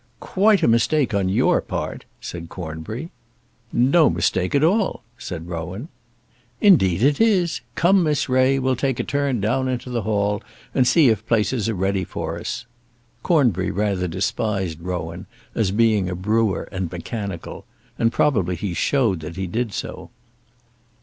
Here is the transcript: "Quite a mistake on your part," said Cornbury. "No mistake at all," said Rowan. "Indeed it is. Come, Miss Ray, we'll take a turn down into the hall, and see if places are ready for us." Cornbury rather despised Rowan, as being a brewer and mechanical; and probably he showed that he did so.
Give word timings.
"Quite 0.19 0.63
a 0.63 0.67
mistake 0.67 1.13
on 1.13 1.29
your 1.29 1.61
part," 1.61 2.05
said 2.19 2.49
Cornbury. 2.49 3.11
"No 3.71 4.09
mistake 4.09 4.55
at 4.55 4.63
all," 4.63 5.03
said 5.19 5.47
Rowan. 5.47 5.89
"Indeed 6.59 7.03
it 7.03 7.21
is. 7.21 7.61
Come, 7.75 8.01
Miss 8.01 8.27
Ray, 8.27 8.57
we'll 8.57 8.75
take 8.75 8.99
a 8.99 9.03
turn 9.03 9.39
down 9.39 9.67
into 9.67 9.91
the 9.91 10.01
hall, 10.01 10.41
and 10.73 10.87
see 10.87 11.09
if 11.09 11.23
places 11.27 11.69
are 11.69 11.75
ready 11.75 12.03
for 12.03 12.39
us." 12.39 12.65
Cornbury 13.21 13.69
rather 13.69 14.07
despised 14.07 14.81
Rowan, 14.81 15.27
as 15.53 15.69
being 15.69 16.09
a 16.09 16.15
brewer 16.15 16.67
and 16.71 16.91
mechanical; 16.91 17.65
and 17.99 18.11
probably 18.11 18.55
he 18.55 18.73
showed 18.73 19.19
that 19.19 19.35
he 19.35 19.45
did 19.45 19.71
so. 19.71 20.09